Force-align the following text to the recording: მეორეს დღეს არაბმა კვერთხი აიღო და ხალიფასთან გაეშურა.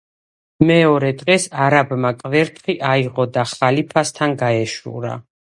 მეორეს 0.69 1.19
დღეს 1.19 1.45
არაბმა 1.67 2.13
კვერთხი 2.23 2.79
აიღო 2.95 3.29
და 3.37 3.47
ხალიფასთან 3.55 4.37
გაეშურა. 4.45 5.17